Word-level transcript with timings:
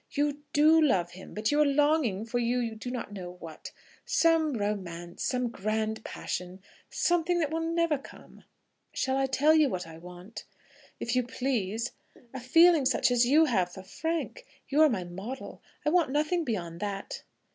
"You 0.09 0.41
do 0.51 0.81
love 0.81 1.11
him; 1.11 1.35
but 1.35 1.51
you 1.51 1.61
are 1.61 1.65
longing 1.65 2.25
for 2.25 2.39
you 2.39 2.73
do 2.73 2.89
not 2.89 3.13
know 3.13 3.33
what; 3.33 3.71
some 4.03 4.53
romance, 4.53 5.23
some 5.23 5.49
grand 5.49 6.03
passion, 6.03 6.63
something 6.89 7.37
that 7.37 7.51
will 7.51 7.59
never 7.61 7.99
come." 7.99 8.43
"Shall 8.95 9.15
I 9.15 9.27
tell 9.27 9.53
you 9.53 9.69
what 9.69 9.85
I 9.85 9.99
want?" 9.99 10.45
"If 10.99 11.15
you 11.15 11.21
please." 11.21 11.91
"A 12.33 12.39
feeling 12.39 12.87
such 12.87 13.11
as 13.11 13.27
you 13.27 13.45
have 13.45 13.71
for 13.73 13.83
Frank. 13.83 14.47
You 14.67 14.81
are 14.81 14.89
my 14.89 15.03
model; 15.03 15.61
I 15.85 15.89
want 15.91 16.09
nothing 16.09 16.43
beyond 16.45 16.79
that." 16.79 17.21